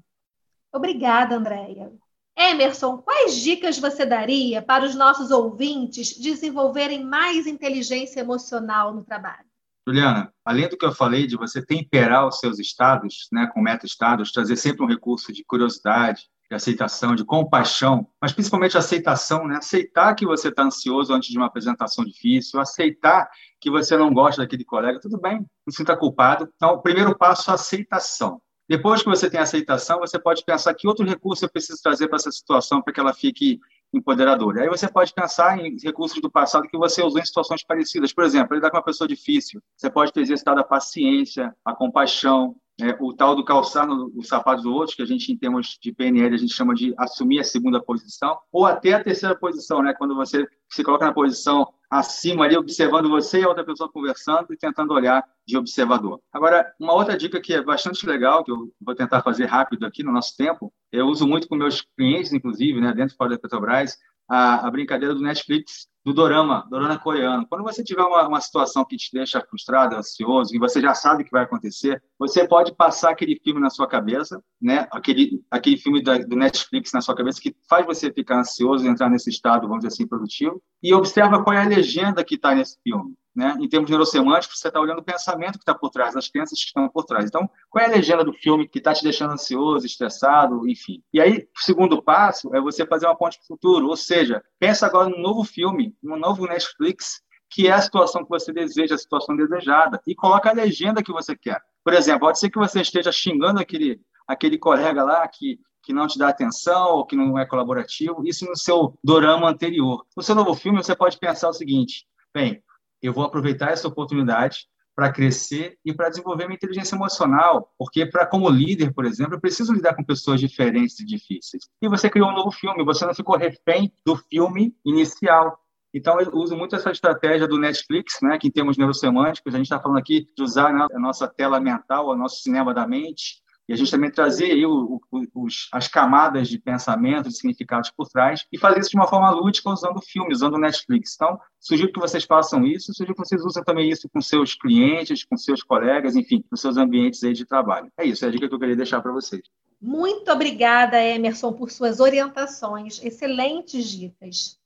Obrigada, 0.72 1.36
Andréia. 1.36 1.92
Emerson, 2.36 2.98
quais 2.98 3.36
dicas 3.36 3.78
você 3.78 4.06
daria 4.06 4.62
para 4.62 4.84
os 4.84 4.94
nossos 4.94 5.30
ouvintes 5.30 6.16
desenvolverem 6.18 7.04
mais 7.04 7.46
inteligência 7.46 8.20
emocional 8.20 8.92
no 8.92 9.04
trabalho? 9.04 9.53
Juliana, 9.86 10.32
além 10.44 10.68
do 10.68 10.78
que 10.78 10.86
eu 10.86 10.92
falei 10.92 11.26
de 11.26 11.36
você 11.36 11.64
temperar 11.64 12.26
os 12.26 12.38
seus 12.38 12.58
estados, 12.58 13.28
né, 13.30 13.46
com 13.52 13.60
meta-estados, 13.60 14.32
trazer 14.32 14.56
sempre 14.56 14.82
um 14.82 14.88
recurso 14.88 15.32
de 15.32 15.44
curiosidade, 15.44 16.22
de 16.48 16.54
aceitação, 16.54 17.14
de 17.14 17.24
compaixão, 17.24 18.06
mas 18.20 18.32
principalmente 18.32 18.76
aceitação, 18.76 19.46
né? 19.46 19.56
Aceitar 19.56 20.14
que 20.14 20.26
você 20.26 20.48
está 20.48 20.62
ansioso 20.62 21.12
antes 21.12 21.30
de 21.30 21.38
uma 21.38 21.46
apresentação 21.46 22.04
difícil, 22.04 22.60
aceitar 22.60 23.28
que 23.60 23.70
você 23.70 23.96
não 23.96 24.12
gosta 24.12 24.42
daquele 24.42 24.64
colega, 24.64 25.00
tudo 25.00 25.18
bem, 25.18 25.38
não 25.38 25.70
se 25.70 25.78
sinta 25.78 25.96
culpado. 25.96 26.48
Então, 26.54 26.74
o 26.74 26.82
primeiro 26.82 27.16
passo 27.16 27.50
é 27.50 27.54
aceitação. 27.54 28.40
Depois 28.68 29.02
que 29.02 29.08
você 29.08 29.28
tem 29.28 29.40
aceitação, 29.40 29.98
você 30.00 30.18
pode 30.18 30.44
pensar 30.44 30.74
que 30.74 30.88
outro 30.88 31.04
recurso 31.04 31.44
eu 31.44 31.50
preciso 31.50 31.80
trazer 31.82 32.08
para 32.08 32.16
essa 32.16 32.30
situação 32.30 32.80
para 32.80 32.92
que 32.92 33.00
ela 33.00 33.12
fique 33.12 33.58
empoderadora. 33.92 34.62
Aí 34.62 34.68
você 34.68 34.88
pode 34.88 35.12
pensar 35.12 35.58
em 35.58 35.76
recursos 35.82 36.20
do 36.20 36.30
passado 36.30 36.68
que 36.68 36.76
você 36.76 37.02
usou 37.02 37.20
em 37.20 37.24
situações 37.24 37.64
parecidas. 37.64 38.12
Por 38.12 38.24
exemplo, 38.24 38.54
lidar 38.54 38.70
com 38.70 38.76
uma 38.76 38.82
pessoa 38.82 39.06
difícil. 39.06 39.60
Você 39.76 39.90
pode 39.90 40.12
ter 40.12 40.20
exercitado 40.20 40.60
a 40.60 40.64
paciência, 40.64 41.54
a 41.64 41.74
compaixão, 41.74 42.56
é, 42.80 42.96
o 43.00 43.12
tal 43.12 43.36
do 43.36 43.44
calçar 43.44 43.86
no, 43.86 44.12
o 44.16 44.22
sapato 44.22 44.62
do 44.62 44.72
outro, 44.74 44.96
que 44.96 45.02
a 45.02 45.06
gente, 45.06 45.30
em 45.30 45.36
termos 45.36 45.78
de 45.80 45.92
PNL, 45.92 46.34
a 46.34 46.38
gente 46.38 46.52
chama 46.52 46.74
de 46.74 46.92
assumir 46.98 47.38
a 47.38 47.44
segunda 47.44 47.80
posição, 47.80 48.36
ou 48.50 48.66
até 48.66 48.94
a 48.94 49.02
terceira 49.02 49.34
posição, 49.36 49.80
né? 49.82 49.94
quando 49.96 50.14
você 50.16 50.44
se 50.68 50.82
coloca 50.82 51.06
na 51.06 51.12
posição 51.12 51.68
acima 51.98 52.44
ali, 52.44 52.56
observando 52.56 53.08
você 53.08 53.40
e 53.40 53.44
a 53.44 53.48
outra 53.48 53.64
pessoa 53.64 53.88
conversando 53.88 54.52
e 54.52 54.56
tentando 54.56 54.92
olhar 54.92 55.24
de 55.46 55.56
observador. 55.56 56.20
Agora, 56.32 56.74
uma 56.78 56.92
outra 56.92 57.16
dica 57.16 57.40
que 57.40 57.54
é 57.54 57.62
bastante 57.62 58.04
legal, 58.04 58.42
que 58.42 58.50
eu 58.50 58.72
vou 58.80 58.96
tentar 58.96 59.22
fazer 59.22 59.44
rápido 59.44 59.86
aqui 59.86 60.02
no 60.02 60.10
nosso 60.10 60.36
tempo, 60.36 60.72
eu 60.90 61.06
uso 61.06 61.24
muito 61.24 61.46
com 61.46 61.54
meus 61.54 61.86
clientes, 61.96 62.32
inclusive, 62.32 62.80
né, 62.80 62.92
dentro 62.92 63.14
e 63.14 63.16
fora 63.16 63.30
da 63.30 63.38
Petrobras, 63.38 63.96
a, 64.28 64.66
a 64.66 64.70
brincadeira 64.72 65.14
do 65.14 65.20
Netflix, 65.20 65.86
do 66.04 66.12
dorama, 66.12 66.66
dorama 66.68 66.98
coreano. 66.98 67.46
Quando 67.48 67.64
você 67.64 67.82
tiver 67.82 68.02
uma, 68.02 68.28
uma 68.28 68.40
situação 68.40 68.84
que 68.84 68.96
te 68.96 69.10
deixa 69.12 69.40
frustrado, 69.40 69.96
ansioso, 69.96 70.54
e 70.54 70.58
você 70.58 70.80
já 70.80 70.94
sabe 70.94 71.22
o 71.22 71.24
que 71.24 71.32
vai 71.32 71.44
acontecer, 71.44 72.02
você 72.18 72.46
pode 72.46 72.74
passar 72.74 73.10
aquele 73.10 73.40
filme 73.42 73.60
na 73.60 73.70
sua 73.70 73.86
cabeça, 73.86 74.42
né? 74.60 74.86
aquele, 74.90 75.42
aquele 75.50 75.78
filme 75.78 76.02
da, 76.02 76.18
do 76.18 76.36
Netflix 76.36 76.92
na 76.92 77.00
sua 77.00 77.14
cabeça 77.14 77.40
que 77.40 77.56
faz 77.68 77.86
você 77.86 78.12
ficar 78.12 78.40
ansioso 78.40 78.84
e 78.84 78.88
entrar 78.88 79.08
nesse 79.08 79.30
estado, 79.30 79.66
vamos 79.66 79.78
dizer 79.78 79.94
assim, 79.94 80.06
produtivo, 80.06 80.62
e 80.82 80.92
observa 80.92 81.42
qual 81.42 81.56
é 81.56 81.62
a 81.62 81.68
legenda 81.68 82.22
que 82.22 82.34
está 82.34 82.54
nesse 82.54 82.78
filme. 82.82 83.14
Né? 83.34 83.56
Em 83.60 83.68
termos 83.68 83.90
neurosemânticos, 83.90 84.60
você 84.60 84.68
está 84.68 84.80
olhando 84.80 85.00
o 85.00 85.04
pensamento 85.04 85.54
que 85.54 85.62
está 85.62 85.74
por 85.74 85.90
trás, 85.90 86.14
as 86.14 86.28
crenças 86.28 86.60
que 86.60 86.66
estão 86.66 86.88
por 86.88 87.04
trás. 87.04 87.24
Então, 87.24 87.50
qual 87.68 87.84
é 87.84 87.88
a 87.88 87.90
legenda 87.90 88.22
do 88.22 88.32
filme 88.32 88.68
que 88.68 88.78
está 88.78 88.94
te 88.94 89.02
deixando 89.02 89.32
ansioso, 89.32 89.84
estressado, 89.84 90.68
enfim. 90.68 91.02
E 91.12 91.20
aí, 91.20 91.48
o 91.54 91.60
segundo 91.60 92.00
passo 92.00 92.54
é 92.54 92.60
você 92.60 92.86
fazer 92.86 93.06
uma 93.06 93.16
ponte 93.16 93.36
para 93.38 93.44
o 93.44 93.46
futuro, 93.48 93.88
ou 93.88 93.96
seja, 93.96 94.42
pensa 94.58 94.86
agora 94.86 95.08
num 95.08 95.20
novo 95.20 95.42
filme, 95.42 95.93
num 96.02 96.16
novo 96.16 96.46
Netflix, 96.46 97.22
que 97.50 97.68
é 97.68 97.72
a 97.72 97.80
situação 97.80 98.24
que 98.24 98.30
você 98.30 98.52
deseja, 98.52 98.94
a 98.94 98.98
situação 98.98 99.36
desejada, 99.36 100.00
e 100.06 100.14
coloca 100.14 100.50
a 100.50 100.54
legenda 100.54 101.02
que 101.02 101.12
você 101.12 101.36
quer. 101.36 101.60
Por 101.84 101.92
exemplo, 101.92 102.20
pode 102.20 102.38
ser 102.38 102.50
que 102.50 102.58
você 102.58 102.80
esteja 102.80 103.12
xingando 103.12 103.60
aquele, 103.60 104.00
aquele 104.26 104.58
colega 104.58 105.04
lá 105.04 105.26
que 105.28 105.58
que 105.84 105.92
não 105.92 106.06
te 106.06 106.18
dá 106.18 106.28
atenção 106.28 106.96
ou 106.96 107.06
que 107.06 107.14
não 107.14 107.38
é 107.38 107.44
colaborativo, 107.46 108.26
isso 108.26 108.46
no 108.46 108.56
seu 108.56 108.98
dorama 109.04 109.48
anterior. 109.48 110.04
No 110.16 110.22
seu 110.22 110.34
novo 110.34 110.54
filme, 110.54 110.82
você 110.82 110.96
pode 110.96 111.18
pensar 111.18 111.48
o 111.48 111.52
seguinte: 111.52 112.06
bem, 112.32 112.62
eu 113.02 113.12
vou 113.12 113.24
aproveitar 113.24 113.70
essa 113.70 113.86
oportunidade 113.86 114.66
para 114.94 115.12
crescer 115.12 115.76
e 115.84 115.92
para 115.92 116.08
desenvolver 116.08 116.46
minha 116.46 116.56
inteligência 116.56 116.94
emocional, 116.94 117.72
porque 117.76 118.06
para 118.06 118.24
como 118.26 118.48
líder, 118.48 118.94
por 118.94 119.04
exemplo, 119.04 119.34
eu 119.34 119.40
preciso 119.40 119.72
lidar 119.72 119.94
com 119.94 120.04
pessoas 120.04 120.40
diferentes 120.40 120.98
e 121.00 121.04
difíceis. 121.04 121.68
E 121.82 121.88
você 121.88 122.08
criou 122.08 122.30
um 122.30 122.34
novo 122.34 122.52
filme, 122.52 122.84
você 122.84 123.04
não 123.04 123.14
ficou 123.14 123.36
refém 123.36 123.92
do 124.06 124.16
filme 124.16 124.74
inicial. 124.84 125.58
Então, 125.94 126.20
eu 126.20 126.28
uso 126.34 126.56
muito 126.56 126.74
essa 126.74 126.90
estratégia 126.90 127.46
do 127.46 127.56
Netflix, 127.56 128.18
né, 128.20 128.36
que 128.36 128.48
em 128.48 128.50
termos 128.50 128.76
neurosemânticos, 128.76 129.54
a 129.54 129.58
gente 129.58 129.66
está 129.66 129.80
falando 129.80 129.98
aqui 129.98 130.26
de 130.36 130.42
usar 130.42 130.72
né, 130.72 130.84
a 130.92 130.98
nossa 130.98 131.28
tela 131.28 131.60
mental, 131.60 132.08
o 132.08 132.16
nosso 132.16 132.42
cinema 132.42 132.74
da 132.74 132.84
mente, 132.84 133.44
e 133.68 133.72
a 133.72 133.76
gente 133.76 133.90
também 133.90 134.10
trazer 134.10 134.50
aí 134.50 134.66
o, 134.66 135.00
o, 135.10 135.44
os, 135.44 135.68
as 135.72 135.86
camadas 135.86 136.48
de 136.48 136.58
pensamento, 136.58 137.28
de 137.28 137.36
significados 137.36 137.90
por 137.90 138.08
trás, 138.08 138.44
e 138.52 138.58
fazer 138.58 138.80
isso 138.80 138.90
de 138.90 138.96
uma 138.96 139.06
forma 139.06 139.30
lúdica 139.30 139.70
usando 139.70 140.02
filmes, 140.02 140.38
usando 140.38 140.58
Netflix. 140.58 141.14
Então, 141.14 141.38
sugiro 141.60 141.92
que 141.92 142.00
vocês 142.00 142.24
façam 142.24 142.66
isso, 142.66 142.92
sugiro 142.92 143.14
que 143.14 143.24
vocês 143.24 143.42
usem 143.44 143.62
também 143.62 143.88
isso 143.88 144.08
com 144.12 144.20
seus 144.20 144.54
clientes, 144.54 145.24
com 145.24 145.36
seus 145.36 145.62
colegas, 145.62 146.16
enfim, 146.16 146.44
nos 146.50 146.60
seus 146.60 146.76
ambientes 146.76 147.22
aí 147.22 147.32
de 147.32 147.46
trabalho. 147.46 147.90
É 147.96 148.04
isso, 148.04 148.24
é 148.24 148.28
a 148.28 148.30
dica 148.32 148.48
que 148.48 148.54
eu 148.54 148.58
queria 148.58 148.76
deixar 148.76 149.00
para 149.00 149.12
vocês. 149.12 149.42
Muito 149.80 150.30
obrigada, 150.32 151.00
Emerson, 151.00 151.52
por 151.52 151.70
suas 151.70 152.00
orientações. 152.00 153.02
Excelentes 153.02 153.88
dicas. 153.88 154.58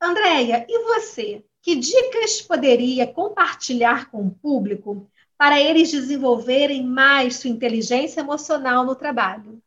Andréia, 0.00 0.64
e 0.66 0.84
você? 0.84 1.44
Que 1.62 1.76
dicas 1.76 2.40
poderia 2.40 3.06
compartilhar 3.06 4.10
com 4.10 4.26
o 4.26 4.30
público 4.30 5.06
para 5.36 5.60
eles 5.60 5.90
desenvolverem 5.90 6.82
mais 6.84 7.36
sua 7.36 7.50
inteligência 7.50 8.20
emocional 8.20 8.84
no 8.84 8.94
trabalho? 8.94 9.60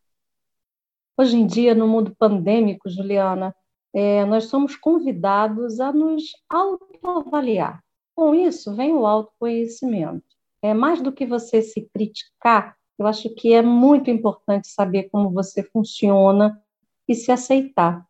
Hoje 1.16 1.38
em 1.38 1.46
dia, 1.46 1.76
no 1.76 1.88
mundo 1.88 2.16
pandêmico, 2.18 2.90
Juliana, 2.90 3.56
é, 3.94 4.26
nós 4.26 4.46
somos 4.46 4.76
convidados 4.76 5.80
a 5.80 5.94
nos 5.94 6.32
autoavaliar. 6.50 7.84
Com 8.16 8.34
isso, 8.34 8.76
vem 8.76 8.94
o 8.94 9.06
autoconhecimento. 9.06 10.26
É 10.64 10.74
mais 10.74 11.00
do 11.00 11.12
que 11.12 11.28
você 11.28 11.62
se 11.62 11.88
criticar, 11.94 12.76
eu 12.98 13.06
acho 13.06 13.30
que 13.36 13.54
é 13.54 13.62
muito 13.62 14.10
importante 14.10 14.68
saber 14.68 15.10
como 15.10 15.30
você 15.30 15.64
funciona 15.64 16.60
e 17.08 17.14
se 17.14 17.32
aceitar 17.32 18.08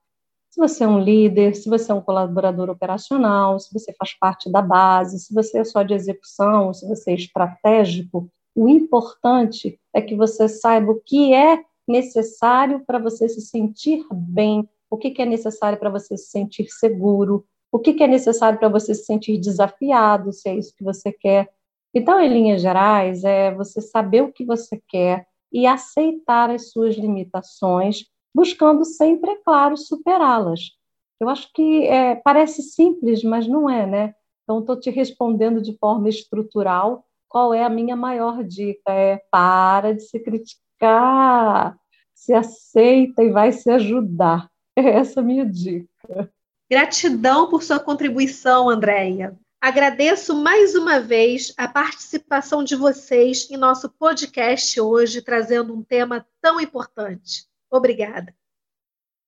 se 0.54 0.60
você 0.60 0.84
é 0.84 0.88
um 0.88 1.00
líder, 1.00 1.56
se 1.56 1.68
você 1.68 1.92
é 1.92 1.96
um 1.96 2.02
colaborador 2.02 2.70
operacional, 2.70 3.60
se 3.60 3.74
você 3.74 3.92
faz 3.94 4.14
parte 4.14 4.52
da 4.52 4.62
base, 4.62 5.18
se 5.18 5.34
você 5.34 5.58
é 5.58 5.64
só 5.64 5.82
de 5.82 5.96
execução, 5.96 6.72
se 6.72 6.88
você 6.88 7.10
é 7.10 7.16
estratégico, 7.16 8.30
o 8.56 8.70
importante 8.70 9.80
é 9.92 10.00
que 10.00 10.16
você 10.16 10.48
saiba 10.48 10.92
o 10.92 11.02
que 11.04 11.34
é 11.34 11.60
necessário 11.88 12.84
para 12.86 13.00
você 13.00 13.28
se 13.28 13.42
sentir 13.42 14.06
bem, 14.14 14.70
o 14.92 14.96
que, 14.96 15.20
é 15.20 15.26
necessário 15.26 15.80
para 15.80 15.90
você 15.90 16.16
se 16.16 16.30
sentir 16.30 16.68
seguro, 16.70 17.44
o 17.72 17.80
que, 17.80 18.04
é 18.04 18.06
necessário 18.06 18.60
para 18.60 18.70
você 18.70 18.94
se 18.94 19.06
sentir 19.06 19.40
desafiado, 19.40 20.32
se 20.32 20.48
é 20.48 20.56
isso 20.56 20.76
que 20.78 20.84
você 20.84 21.12
quer. 21.12 21.50
Então, 21.92 22.22
em 22.22 22.32
linhas 22.32 22.62
gerais, 22.62 23.24
é 23.24 23.52
você 23.52 23.82
saber 23.82 24.22
o 24.22 24.32
que 24.32 24.46
você 24.46 24.80
quer 24.88 25.26
e 25.52 25.66
aceitar 25.66 26.52
as 26.52 26.70
suas 26.70 26.94
limitações 26.94 28.13
buscando 28.34 28.84
sempre, 28.84 29.32
é 29.32 29.36
claro, 29.36 29.78
superá-las. 29.78 30.72
Eu 31.20 31.30
acho 31.30 31.52
que 31.54 31.88
é, 31.88 32.16
parece 32.16 32.62
simples, 32.62 33.24
mas 33.24 33.48
não 33.48 33.70
é, 33.70 33.86
né? 33.86 34.16
Então, 34.44 34.60
estou 34.60 34.78
te 34.78 34.90
respondendo 34.90 35.62
de 35.62 35.78
forma 35.78 36.10
estrutural. 36.10 37.06
Qual 37.30 37.54
é 37.54 37.64
a 37.64 37.70
minha 37.70 37.96
maior 37.96 38.44
dica? 38.44 38.92
É 38.92 39.22
para 39.32 39.94
de 39.94 40.04
se 40.04 40.20
criticar, 40.20 41.78
se 42.14 42.34
aceita 42.34 43.24
e 43.24 43.30
vai 43.30 43.52
se 43.52 43.70
ajudar. 43.70 44.50
É 44.76 44.90
essa 44.90 45.20
a 45.20 45.24
minha 45.24 45.46
dica. 45.46 46.34
Gratidão 46.68 47.48
por 47.48 47.62
sua 47.62 47.80
contribuição, 47.80 48.68
Andréia. 48.68 49.38
Agradeço 49.62 50.36
mais 50.36 50.74
uma 50.74 51.00
vez 51.00 51.54
a 51.56 51.68
participação 51.68 52.64
de 52.64 52.76
vocês 52.76 53.48
em 53.52 53.56
nosso 53.56 53.88
podcast 53.88 54.82
hoje, 54.82 55.22
trazendo 55.22 55.76
um 55.76 55.84
tema 55.84 56.26
tão 56.42 56.60
importante. 56.60 57.46
Obrigada. 57.74 58.36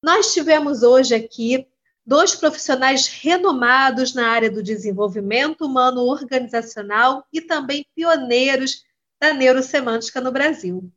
Nós 0.04 0.32
tivemos 0.32 0.84
hoje 0.84 1.16
aqui 1.16 1.68
dois 2.06 2.36
profissionais 2.36 3.08
renomados 3.08 4.14
na 4.14 4.28
área 4.28 4.52
do 4.52 4.62
desenvolvimento 4.62 5.66
humano 5.66 6.02
organizacional 6.02 7.26
e 7.34 7.42
também 7.42 7.88
pioneiros 7.96 8.84
da 9.20 9.34
neurosemântica 9.34 10.22
no 10.22 10.32
Brasil. 10.32 10.92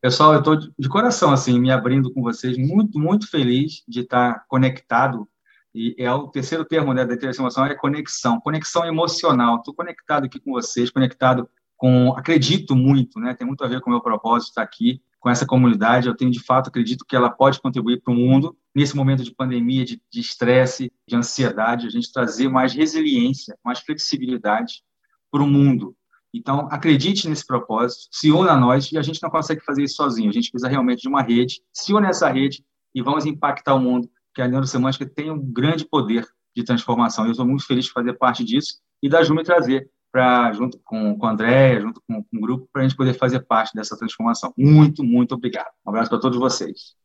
Pessoal, 0.00 0.32
eu 0.32 0.38
estou 0.38 0.56
de 0.56 0.88
coração 0.88 1.30
assim 1.30 1.60
me 1.60 1.70
abrindo 1.70 2.10
com 2.10 2.22
vocês, 2.22 2.56
muito 2.56 2.98
muito 2.98 3.28
feliz 3.30 3.82
de 3.86 4.00
estar 4.00 4.46
conectado 4.48 5.28
e 5.74 5.94
é 5.98 6.10
o 6.10 6.28
terceiro 6.28 6.64
termo 6.64 6.94
né, 6.94 7.04
da 7.04 7.14
emocional 7.14 7.70
é 7.70 7.74
conexão, 7.74 8.40
conexão 8.40 8.86
emocional. 8.86 9.56
Estou 9.56 9.74
conectado 9.74 10.24
aqui 10.24 10.40
com 10.40 10.52
vocês, 10.52 10.90
conectado 10.90 11.46
com, 11.76 12.14
acredito 12.16 12.74
muito, 12.74 13.20
né? 13.20 13.34
Tem 13.34 13.46
muito 13.46 13.62
a 13.62 13.68
ver 13.68 13.82
com 13.82 13.90
o 13.90 13.92
meu 13.92 14.00
propósito 14.00 14.48
estar 14.48 14.62
aqui 14.62 15.02
com 15.20 15.28
essa 15.30 15.46
comunidade. 15.46 16.08
Eu 16.08 16.16
tenho 16.16 16.30
de 16.30 16.42
fato 16.42 16.68
acredito 16.68 17.04
que 17.06 17.16
ela 17.16 17.30
pode 17.30 17.60
contribuir 17.60 18.00
para 18.00 18.12
o 18.12 18.16
mundo 18.16 18.56
nesse 18.74 18.96
momento 18.96 19.22
de 19.22 19.34
pandemia, 19.34 19.84
de 19.84 20.00
estresse, 20.14 20.84
de, 20.84 20.92
de 21.08 21.16
ansiedade, 21.16 21.86
a 21.86 21.90
gente 21.90 22.12
trazer 22.12 22.48
mais 22.48 22.72
resiliência, 22.72 23.56
mais 23.64 23.80
flexibilidade 23.80 24.82
para 25.30 25.42
o 25.42 25.46
mundo. 25.46 25.94
Então, 26.32 26.68
acredite 26.70 27.28
nesse 27.28 27.46
propósito, 27.46 28.08
se 28.12 28.30
una 28.30 28.52
a 28.52 28.56
nós, 28.56 28.92
e 28.92 28.98
a 28.98 29.02
gente 29.02 29.22
não 29.22 29.30
consegue 29.30 29.64
fazer 29.64 29.82
isso 29.82 29.96
sozinho, 29.96 30.28
a 30.28 30.32
gente 30.32 30.50
precisa 30.50 30.68
realmente 30.68 31.02
de 31.02 31.08
uma 31.08 31.22
rede, 31.22 31.62
se 31.72 31.94
une 31.94 32.06
a 32.06 32.10
essa 32.10 32.28
rede 32.28 32.62
e 32.94 33.02
vamos 33.02 33.24
impactar 33.24 33.74
o 33.74 33.80
mundo 33.80 34.10
que 34.34 34.42
a 34.42 34.48
neurosemântica 34.48 35.06
tem 35.06 35.30
um 35.30 35.40
grande 35.40 35.84
poder 35.86 36.26
de 36.54 36.62
transformação. 36.62 37.24
Eu 37.24 37.32
estou 37.32 37.46
muito 37.46 37.66
feliz 37.66 37.86
de 37.86 37.92
fazer 37.92 38.12
parte 38.14 38.44
disso 38.44 38.78
e 39.02 39.08
da 39.08 39.22
Jume 39.22 39.42
trazer 39.42 39.90
para 40.10 40.52
junto 40.52 40.78
com, 40.84 41.16
com 41.16 41.26
a 41.26 41.30
Andréia, 41.30 41.80
junto 41.80 42.00
com, 42.06 42.22
com 42.22 42.36
o 42.36 42.40
grupo, 42.40 42.68
para 42.72 42.82
a 42.82 42.88
gente 42.88 42.96
poder 42.96 43.14
fazer 43.14 43.40
parte 43.40 43.74
dessa 43.74 43.96
transformação. 43.96 44.52
Muito, 44.56 45.04
muito 45.04 45.34
obrigado. 45.34 45.70
Um 45.86 45.90
abraço 45.90 46.10
para 46.10 46.20
todos 46.20 46.38
vocês. 46.38 46.96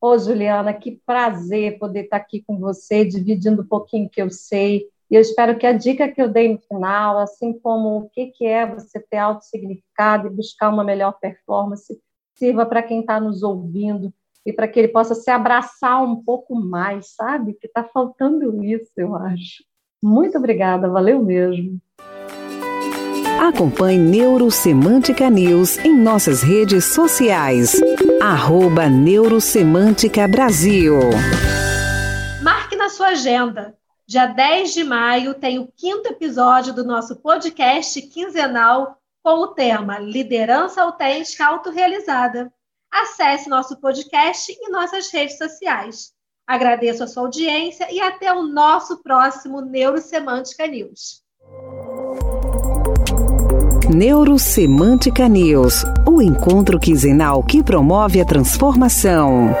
Ô, 0.00 0.18
Juliana, 0.18 0.74
que 0.74 1.00
prazer 1.06 1.78
poder 1.78 2.04
estar 2.04 2.18
aqui 2.18 2.42
com 2.46 2.58
você, 2.58 3.04
dividindo 3.04 3.62
um 3.62 3.66
pouquinho 3.66 4.08
que 4.10 4.20
eu 4.20 4.30
sei. 4.30 4.86
E 5.10 5.14
eu 5.14 5.20
espero 5.20 5.56
que 5.56 5.66
a 5.66 5.72
dica 5.72 6.08
que 6.08 6.20
eu 6.20 6.28
dei 6.28 6.52
no 6.52 6.58
final, 6.58 7.18
assim 7.18 7.58
como 7.58 7.98
o 7.98 8.10
que, 8.10 8.26
que 8.26 8.44
é 8.44 8.66
você 8.66 9.00
ter 9.00 9.18
autossignificado 9.18 10.26
e 10.26 10.30
buscar 10.30 10.68
uma 10.68 10.84
melhor 10.84 11.12
performance, 11.18 11.98
sirva 12.34 12.66
para 12.66 12.82
quem 12.82 13.00
está 13.00 13.18
nos 13.18 13.42
ouvindo 13.42 14.12
e 14.44 14.52
para 14.52 14.68
que 14.68 14.78
ele 14.78 14.88
possa 14.88 15.14
se 15.14 15.30
abraçar 15.30 16.02
um 16.02 16.22
pouco 16.22 16.54
mais, 16.54 17.14
sabe? 17.14 17.54
Que 17.54 17.66
está 17.66 17.82
faltando 17.82 18.62
isso, 18.62 18.92
eu 18.96 19.16
acho. 19.16 19.64
Muito 20.02 20.36
obrigada, 20.38 20.88
valeu 20.88 21.24
mesmo. 21.24 21.80
Acompanhe 23.40 23.98
Neurosemântica 23.98 25.30
News 25.30 25.78
em 25.78 25.94
nossas 25.94 26.42
redes 26.42 26.84
sociais. 26.86 27.80
Arroba 28.20 28.88
Neurosemântica 28.88 30.26
Brasil. 30.26 30.94
Marque 32.42 32.74
na 32.76 32.88
sua 32.88 33.08
agenda. 33.08 33.76
Dia 34.06 34.26
10 34.26 34.72
de 34.72 34.84
maio 34.84 35.34
tem 35.34 35.58
o 35.58 35.68
quinto 35.76 36.08
episódio 36.08 36.72
do 36.72 36.84
nosso 36.84 37.16
podcast 37.16 38.00
quinzenal 38.02 38.98
com 39.22 39.40
o 39.40 39.48
tema 39.48 39.98
Liderança 39.98 40.82
Autêntica 40.82 41.46
Autorealizada 41.46 42.52
acesse 42.90 43.48
nosso 43.48 43.76
podcast 43.78 44.50
e 44.50 44.70
nossas 44.70 45.10
redes 45.10 45.36
sociais. 45.36 46.14
Agradeço 46.46 47.04
a 47.04 47.06
sua 47.06 47.24
audiência 47.24 47.92
e 47.92 48.00
até 48.00 48.32
o 48.32 48.42
nosso 48.42 49.02
próximo 49.02 49.60
Neurosemântica 49.60 50.66
News. 50.66 51.25
Neurosemântica 53.88 55.28
News, 55.28 55.84
o 56.04 56.20
encontro 56.20 56.78
quinzenal 56.78 57.42
que 57.42 57.62
promove 57.62 58.20
a 58.20 58.24
transformação. 58.24 59.54